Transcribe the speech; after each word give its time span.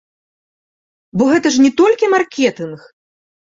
Бо 1.21 1.27
гэта 1.33 1.47
ж 1.57 1.67
не 1.67 1.71
толькі 1.83 2.11
маркетынг! 2.17 2.91